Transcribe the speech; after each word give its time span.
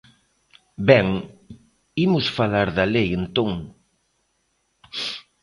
Ben, 0.89 1.07
imos 2.05 2.25
falar 2.37 2.67
da 2.77 2.85
lei, 2.95 3.09
entón. 3.19 3.51